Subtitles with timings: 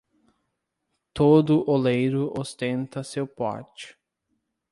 [1.13, 3.95] Todo oleiro ostenta seu pote.